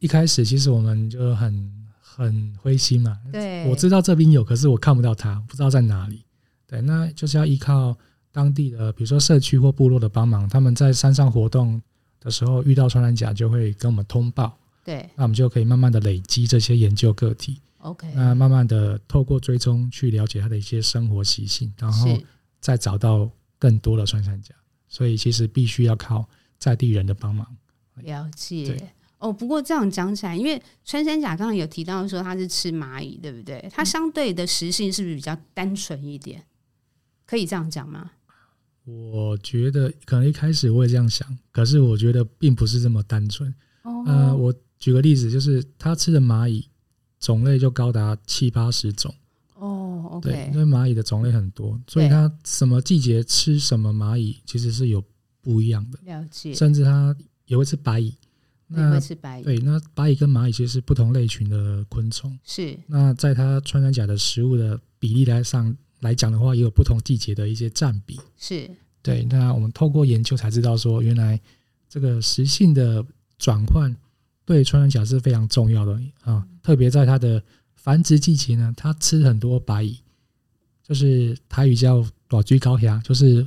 [0.00, 6.24] 一开始其实我们就很很灰心嘛，对，我知道这边有，可是我看不到它，不知道在哪里。
[6.66, 7.96] 对，那就是要依靠
[8.32, 11.80] 当地的，比如说社区或部落的帮忙，他们在山上活动
[12.20, 14.56] 的时候遇到穿山甲，就会跟我们通报。
[14.84, 17.60] 对，那我们就可以慢慢的累积这些研究个体。
[17.78, 22.18] OK，那慢慢的透过追踪去了解它的一些生活习性，然后
[22.60, 24.54] 再找到更多的穿山甲。
[24.88, 27.46] 所以其实必须要靠在地人的帮忙。
[27.96, 28.90] 了解。
[29.20, 33.70] 哦，不过这样讲起来，因为穿山甲刚刚有提到说它是吃蚂蚁，对不对？
[33.70, 36.42] 它相对的食性是不是比较单纯一点？
[37.26, 38.10] 可以这样讲吗？
[38.86, 43.54] 我觉得可能一开始我也这样想，可是我觉得并不是这么单纯。
[43.82, 46.66] 哦，呃，我举个例子，就是它吃的蚂蚁
[47.20, 49.14] 种类就高达七八十种。
[49.54, 55.04] 哦，OK，对，因为蚂蚁的种类很多，所以它什么季节吃什么蚂蚁其实是有
[55.42, 55.98] 不一样的。
[56.04, 58.14] 了解，甚至它也会吃白蚁。
[58.72, 62.38] 那会吃白蚁，对，那白蚁跟蚂蚁其实是不同类群的昆虫。
[62.44, 68.20] 是，那在它穿山甲的食物的比例来上来讲的话，也有不同季节的一些占比。
[68.38, 68.70] 是，
[69.02, 69.24] 对。
[69.24, 71.40] 那我们透过研究才知道说，原来
[71.88, 73.04] 这个食性的
[73.38, 73.94] 转换
[74.44, 76.46] 对穿山甲是非常重要的啊。
[76.62, 77.42] 特别在它的
[77.74, 79.98] 繁殖季节呢，它吃很多白蚁，
[80.86, 83.44] 就是台语叫“大水狗兄”，就是。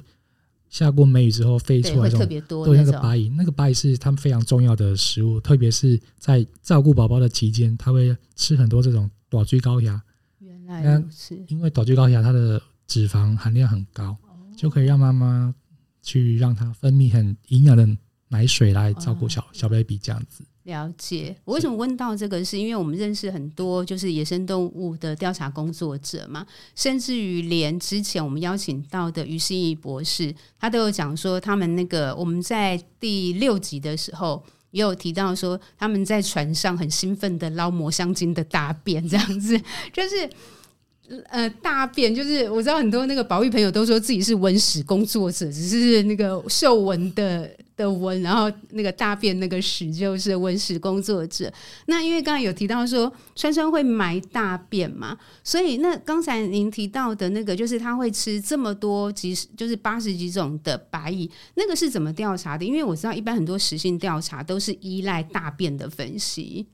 [0.73, 2.27] 下过梅雨之后飞出来这种，
[2.65, 10.01] 对，那个白蚁，那个白蚁是它们非常重要的食物，特别是在照顾宝宝的期间，它会吃很多这种短锥高牙。
[10.39, 14.17] 原来如此，因为短锥高牙它的脂肪含量很高，
[14.57, 15.53] 就可以让妈妈
[16.01, 17.87] 去让它分泌很营养的
[18.29, 20.43] 奶水来照顾小小 baby 这样子。
[20.63, 22.43] 了解，我为什么问到这个？
[22.43, 26.45] 是因为我们认识很多就是野生动物的调查工作者嘛，
[26.75, 39.59] 甚至于连之前我们邀请到的于心怡博士，他都有讲说，他们那个我们在第六集的时候也有提到说，他们在船上很兴奋的捞抹香鲸的大便，这样子
[39.91, 40.29] 就是。
[41.27, 51.51] 呃，大便就是我知道很多那个保育朋友都说自己是文史工作者，只是那个嗅闻的的文，然后那个大便那个屎就是文史工作者。
[51.87, 62.63] 那因为刚才有提到说川川会埋大便嘛，所以那刚才您提到的那个就是他会吃这么多几十就是八十几种的白蚁，那个是怎么调查的？
[62.65, 66.67] 因为我知道一般很多食性调查都是依赖大便的分析。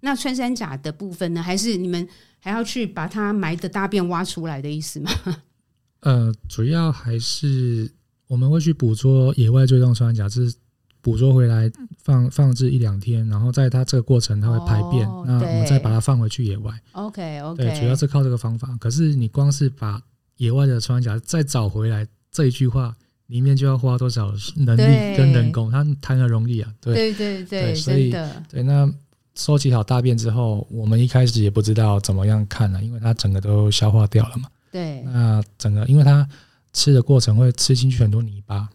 [0.00, 1.42] 那穿山甲的部分呢？
[1.42, 2.06] 还是你们？
[2.38, 5.10] 还要去把它埋的大便挖出来的意思吗？
[6.00, 7.90] 呃，主要还是
[8.28, 10.54] 我们会去捕捉野外追踪穿山甲，是
[11.00, 16.72] 捕捉回来放放置一两天，然后在它这个过程它会排便，哦、那我们再把它放回去野外。
[16.92, 18.76] OK OK，对，主要是靠这个方法。
[18.80, 20.02] 可是你光是把
[20.38, 22.96] 野外的穿山甲再找回来，这一句话
[23.28, 26.74] 里面就要花多少能力跟人工，它谈何容易啊？
[26.80, 28.10] 对对对对，对，所以
[28.50, 28.92] 对那
[29.36, 34.48] 收集好大便之后，我们一开始也不知道怎么样看了，因为它整个都消化掉了嘛。
[34.72, 36.28] 对，那整个因为它
[36.76, 38.68] 吃的过程会吃进去很多泥巴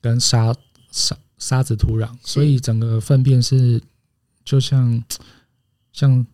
[0.00, 0.52] 跟沙
[0.90, 3.80] 沙沙子土壤，所以整个粪便是
[4.44, 5.02] 就像
[5.92, 6.26] 像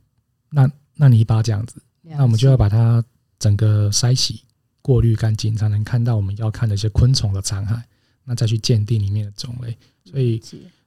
[0.49, 3.05] 那那泥巴这样子，那我们就要把它
[3.39, 4.41] 整个筛洗。
[4.87, 7.83] 过滤干净，才能看到我们要看的一些昆虫的残骸，
[8.25, 9.75] 那再去鉴定里面的种类。
[10.05, 10.39] 所以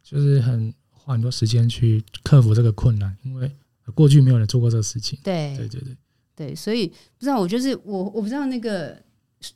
[0.04, 3.52] 就是很花很多时间去克服这个困难，因为
[3.96, 5.18] 过去没有人做过这个事情。
[5.24, 5.98] 对对对对
[6.36, 8.96] 对，所以不知道我就是我，我不知道那个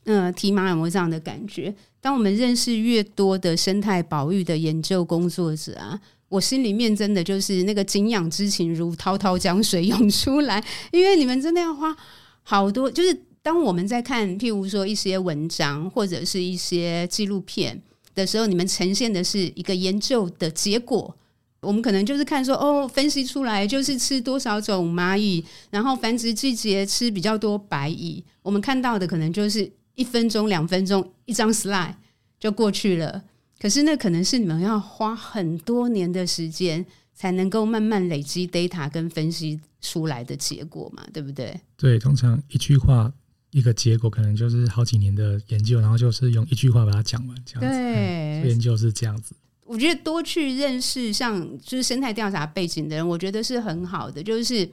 [0.03, 1.73] 呃提马有没这样的感觉？
[1.99, 11.95] 当我们认识越多的生态保育的研究工作者啊，我心里面真的就是那个敬仰之情如滔滔江水涌出来，因为你们真的要花
[12.43, 13.17] 好多，就是。
[13.43, 17.81] 当我们在看，譬如说一些文章或者是一些纪录片
[18.13, 21.17] 的时候，你们呈现的是一个研究的结果。
[21.61, 28.23] 我们可能就是看说，哦，分析出来就是吃多少种蚂蚁，然后繁殖季节吃比较多白蚁。
[28.41, 31.95] 我们看到的可能就是一分钟、两分钟一张 slide
[32.39, 33.23] 就过去了。
[33.59, 41.59] 可是那可能是你们要花很多年的时间才能够慢慢累积 data 跟分析出来的结果嘛，对不对？
[41.77, 43.13] 对，通常一句话。
[43.51, 47.67] 一个结果可能就是好几年的研究，然后就是用一句话把它讲完，这样子。
[47.67, 49.35] 对，嗯、研究是这样子。
[49.71, 54.69] 我觉得多去认识像就是生态调查背景的人，我觉得是很好的，就是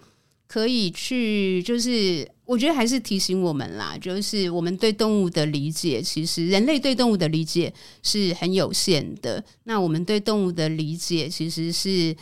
[0.48, 9.44] 可以去，就是我觉得还是提醒我们啦，就是我们对动物的理解，其实人类对动物的理解是很有限的。
[9.62, 12.16] 那我们对动物的理解其实是。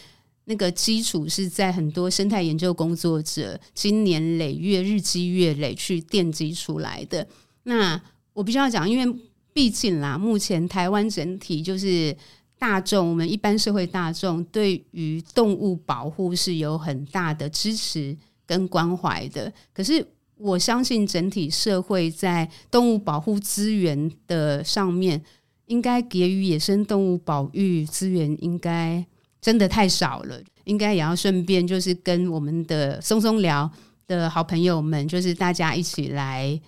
[0.48, 7.26] 那个基础是在很多生态研究工作者经年累月、日积月累去奠基出来的。
[7.64, 8.00] 那
[8.32, 9.18] 我必须要讲，因为
[9.52, 12.16] 毕竟啦，目前台湾整体就是
[12.58, 18.16] 大众，我们一般社会大众对于动物保护是有很大的支持
[18.46, 19.52] 跟关怀的。
[19.72, 25.22] 可是我相信整体社会在动物保护资源的上面，
[25.66, 29.04] 应该给予野生动物保育资源应该。
[29.38, 33.70] 真的太少了，应该也要顺便就是跟我们的松松聊
[34.08, 36.60] 的好朋友们，就是大家一起来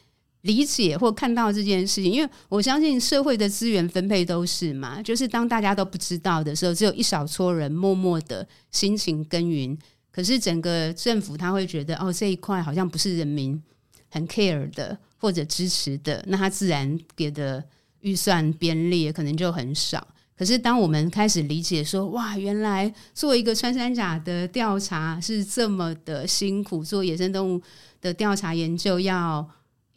[0.48, 2.10] 理解或看到这件事情。
[2.10, 9.78] 因为我相信社会的资源分配都是嘛，就是当大家都不知道的时候，只有一小撮人默默的辛勤耕耘。
[10.10, 13.62] 可是整个政府他会觉得，哦，这一块好像不是人民
[14.10, 17.62] 很 care 的或者支持的，那他自然给的
[18.00, 20.04] 预算编列可能就很少。
[20.36, 27.60] 可是，当我们开始理解说，哇，原来做一个穿山甲的调查是这么的辛苦，做野生动物
[28.00, 29.44] 的调查研究要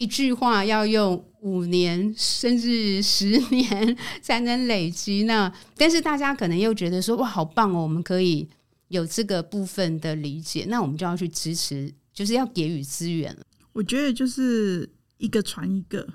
[0.01, 5.23] 一句话要用五年甚至十年才能累积。
[5.23, 8.49] 那但是大家可能又觉得说，哇，好棒哦，我们可以
[8.87, 13.37] 有这个部分的理解，那我们就要去支持，就是要给予资源。
[13.73, 16.07] 我觉得就是一个传一个。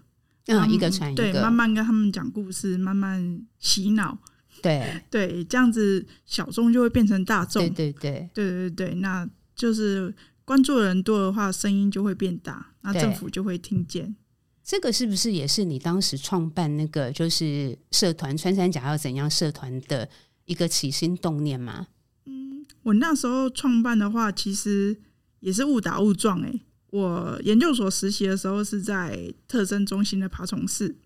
[0.49, 4.17] 嗯，一个传一个，对，慢慢跟他们讲故事，慢慢洗脑，
[4.63, 10.15] 对对，这样子小众就会变成大众，对对对对对对，那就是
[10.47, 14.17] 关注的人多的话，声音就会变大，那政府就会听见。
[14.65, 20.09] 这个是不是也是你当时创办那个就是社团穿山甲要怎样社团的
[20.45, 21.89] 一个起心动念吗？
[22.25, 24.97] 嗯，我那时候创办的话，其实
[25.41, 26.61] 也是误打误撞哎、欸。
[26.91, 30.97] 我研究所实习的时候是在特征中心的爬虫室，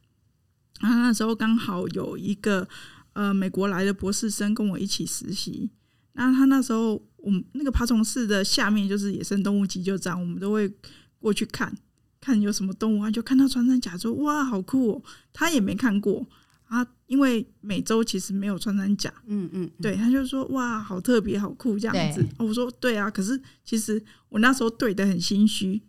[0.80, 2.68] 然后那时候刚好有一个
[3.14, 5.70] 呃美国来的博士生跟我一起实习。
[6.12, 10.72] 那他那时候我们那个爬虫室的下面就是野生动物急救站，我们都会
[11.18, 11.76] 过去看
[12.20, 15.02] 看有什么动物啊，就看到穿山甲说哇好酷哦，
[15.32, 16.26] 他也没看过。
[16.70, 22.24] 啊，因为美洲其实没有穿山甲，嗯嗯，对，他就说哇，好特别，好酷这样子。
[22.38, 25.82] 我说对啊，可是其实我那时候对的很心虚，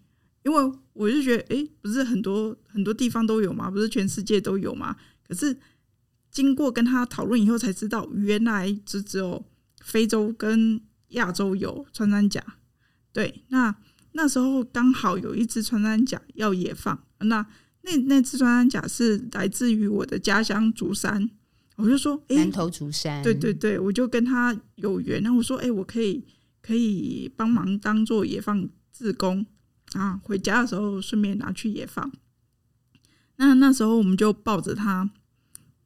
[0.44, 3.70] 因为我就觉得，诶，不是很多很多地方都有嘛？
[3.70, 4.96] 不是全世界都有嘛？
[5.28, 5.56] 可是
[6.32, 9.46] 经过跟他讨论以后，才知道原来只只有
[9.82, 12.44] 非洲跟亚洲有穿山甲。
[13.14, 13.76] 对，那
[14.12, 17.46] 那时候刚好有一只穿山甲要野放，那。
[17.84, 21.28] 那那只穿山甲是来自于我的家乡竹山，
[21.78, 26.24] 我就说，哎、欸，南投竹山，对对对，我就跟他有缘，然后我说，哎、欸，我可以
[26.62, 29.44] 可以帮忙当做野放自工
[29.94, 32.12] 啊，回家的时候顺便拿去野放。
[33.38, 35.10] 那那时候我们就抱着它，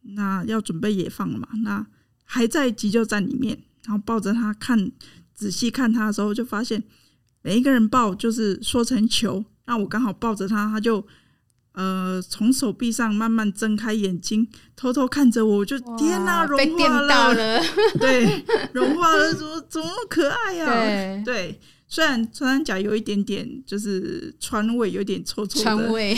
[0.01, 1.88] 那要准备野放了嘛，那
[2.26, 4.91] 还在急救站里面，然后抱着他看，
[5.33, 6.83] 仔细看他的时候，就发现
[7.41, 11.05] 每一个人抱就是缩成球，那我刚好抱着他，他就。
[11.77, 17.63] 呃，从手臂上慢慢睁开眼睛，偷偷看着我，我就天哪、啊，融化了，了
[17.99, 20.73] 对，融化了，怎么怎么可爱呀、啊？
[20.73, 21.59] 对对。
[21.88, 26.17] 虽然穿山甲有一点点就是川味，有点臭臭的川味，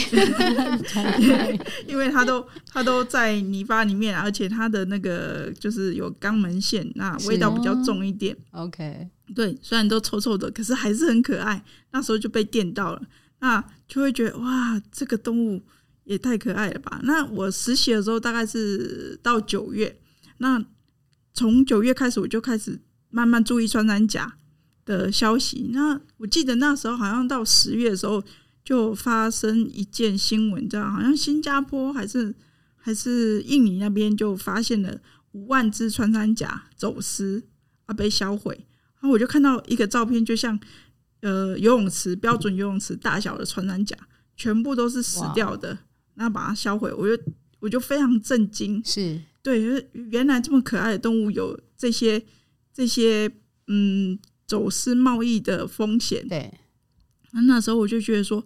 [1.86, 8.34] 因为它都它都在泥巴里面，而且它的那个就是有肛门腺，那味道比较重一点。
[8.52, 11.62] OK，对，虽然都臭臭的，可是还是很可爱。
[11.92, 13.02] 那时候就被电到了，
[13.40, 15.62] 那就会觉得哇，这个动物
[16.04, 16.98] 也太可爱了吧。
[17.04, 19.98] 那我实习的时候大概是到九月，
[20.38, 20.64] 那
[21.34, 24.37] 从九月开始我就开始慢慢注意穿山甲
[24.88, 28.24] 的消息，那我记得那时候好像到十月的时候
[28.64, 32.34] 就发生一件新闻，这样好像新加坡还是
[32.74, 34.98] 还是印尼那边就发现了
[35.32, 37.42] 五万只穿山甲走私
[37.84, 38.58] 啊，被销毁。
[38.94, 40.58] 然后我就看到一个照片，就像
[41.20, 43.94] 呃游泳池标准游泳池大小的穿山甲，
[44.38, 45.76] 全部都是死掉的，
[46.14, 47.22] 那把它销毁，我就
[47.60, 52.24] 我就非常震惊，是对，原来这么可爱的动物有这些
[52.72, 53.30] 这些
[53.66, 54.18] 嗯。
[54.48, 56.54] 走私贸易的风险，对，
[57.32, 58.42] 那那时候我就觉得说，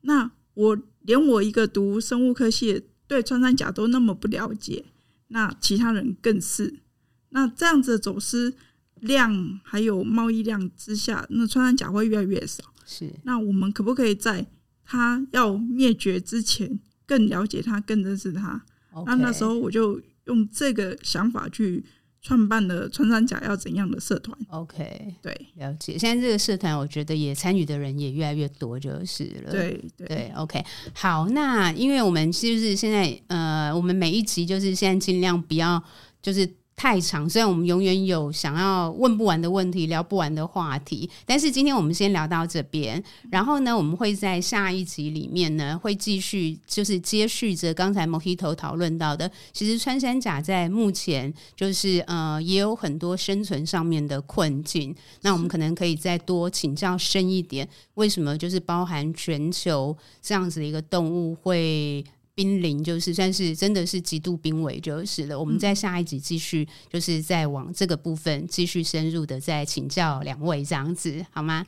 [0.00, 4.84] 那我连我一个读生物科系对穿山甲都那么不了解，
[5.28, 6.80] 那其他人更是，
[7.28, 8.52] 那这样子的走私
[8.96, 12.64] 量还有贸易量之下，那穿山甲会越来越少。
[12.84, 14.44] 是，那我们可不可以在
[14.84, 18.60] 它要灭绝之前，更了解它，更认识它
[19.06, 21.84] 那那时候我就用这个想法去。
[22.24, 25.96] 创办的穿山甲要怎样的社团？OK，对，了解。
[25.96, 29.52] 现在这个社团，我觉得也参与的人也越来越多，就是了。
[29.52, 30.64] 对对，对，OK。
[30.92, 35.80] 好，那因为我们就是现在，呃，我们每一集就是现在尽量不要
[36.20, 36.50] 就是。
[36.76, 43.02] 太长，虽然我们永远有想要问不完的问题、聊不完的话题，但是今天我们先聊到这边。
[43.30, 49.30] 然后呢，我们会在下一集里面呢，会继续就是接续着刚才 Mojito 讨论到的。
[49.52, 54.94] 其实穿山甲在目前就是呃，也有很多生存上面的困境。
[55.22, 62.04] 那我们可能可以再多请教深一点，为什么就是包含全球这样子的一个动物会。
[62.34, 65.38] 濒临就是算是真的是极度濒危就是了。
[65.38, 71.64] 我们在下一集继续，就是再往这个部分继续深入的再请教两位这样子好吗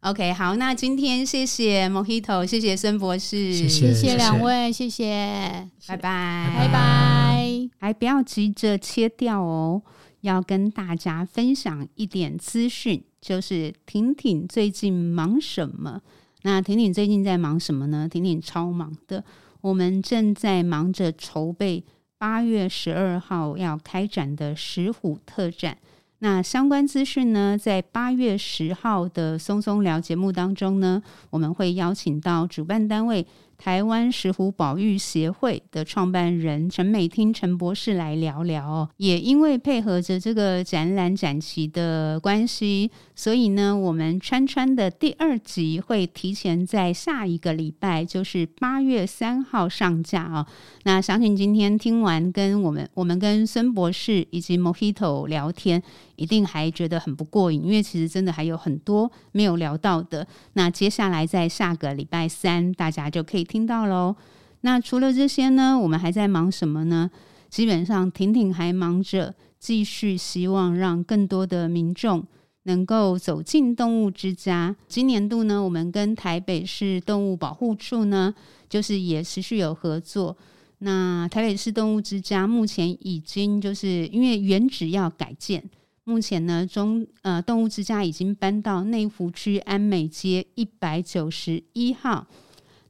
[0.00, 9.82] ？OK，好，那今天谢谢 Mojito，谢谢孙博士，谢谢谢谢两位，谢谢，拜拜拜拜，还不要急着切掉哦，
[10.22, 16.00] 要跟大家分享一点资讯，就是婷婷最近忙什么？
[16.42, 18.08] 那婷婷最近在忙什么呢？
[18.10, 19.22] 婷婷超忙的。
[19.60, 21.84] 我们正在忙着筹备
[22.18, 25.76] 八月十二号要开展的石虎特展。
[26.22, 33.26] 那相关资讯呢，在八月十号的松松聊节目当中呢，我们会邀请到主办单位。
[33.60, 50.46] 台湾石虎保育协会的创办人陈美听陈博士来聊聊哦，也因为配合着这个展览展期的关系，所以呢，我们川川的第二集会提前在下一个礼拜，就是八月三号上架哦。
[50.84, 55.82] 那相信今天听完跟我们我们跟孙博士以及 Mojito 聊天，
[56.16, 60.26] 一定还觉得很不过瘾，因为其实真的还有很多没有聊到的。
[60.54, 63.46] 那接下来在下个礼拜三，大家就可以。
[63.50, 64.14] 听到喽，
[64.60, 67.10] 那除了这些呢，我们还在忙什么呢？
[67.48, 72.24] 基本上，婷婷还忙着继续，希望让更多的民众
[72.62, 74.76] 能够走进动物之家。
[74.86, 78.32] 今年度呢，我们跟台北市动物保护处呢，
[78.68, 80.36] 就是也持续有合作。
[80.78, 85.68] 那台北市动物之家目前已经就是因为原址要改建，
[86.04, 92.28] 目前呢中呃动物之家已经搬到内湖区安美街一百九十一号。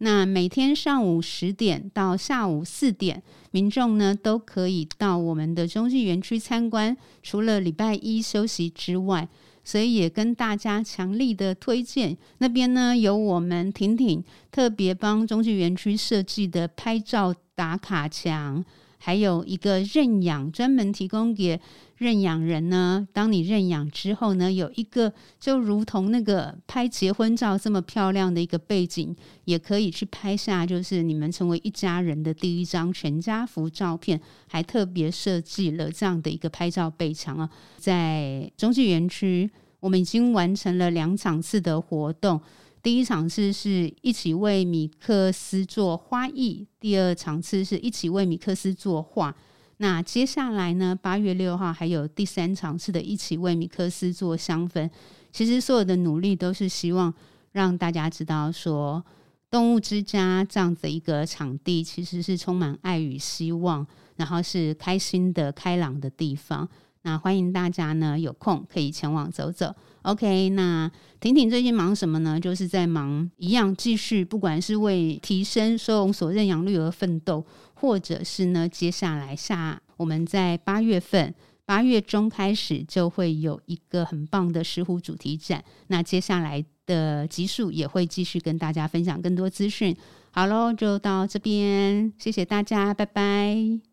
[0.03, 6.97] 那每天上午十点到下午四点，民众呢都可以到我们的中继园区参观。
[7.23, 9.29] 除了礼拜一休息之外，
[9.63, 18.65] 所以也跟大家强力的推荐那边呢有我们婷婷特别帮中继园区设计的拍照打卡墙。
[19.03, 21.59] 还有一个认养，专门提供给
[21.97, 23.09] 认养人呢。
[23.15, 34.21] 当你认养之后呢，有一个就如同那个拍结婚照这么漂亮的一个背景，也可以去拍下，就是你们成为一家人的第一张全家福照片。
[34.47, 37.49] 还特别设计了这样的一个拍照背墙啊，
[37.79, 42.39] 在中继园区，我们已经完成了两场次的活动。
[42.83, 49.35] 第一场次是一起为米克斯做花艺，第二场次是一起为米克斯作画。
[49.77, 54.89] 那接下来呢，八月六号还有第三场次的一起为米克斯做香氛。
[55.33, 57.13] 其实所有的努力都是希望
[57.53, 59.05] 让大家知道说，
[59.51, 66.69] 动物之家这样的一个场地，其实是充满爱与希望，然后是开心的、开朗的地方。
[67.03, 69.75] 那欢迎大家呢，有空可以前往走走。
[70.03, 72.39] OK，那婷婷最近忙什么呢？
[72.39, 77.45] 就是在忙一样，继续不管是为提升收容所认养率而奋斗，
[77.75, 81.35] 或者是呢，接下来下我们在八月份。
[81.67, 89.97] 八月中开始就会有一个很棒的石虎主题展，那接下来的集数也会继续跟大家分享更多资讯。
[90.33, 93.90] 好喽，就到这边，谢谢大家，拜拜。